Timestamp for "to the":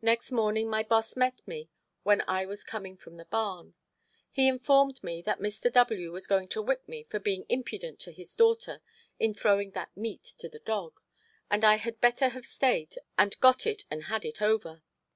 10.38-10.60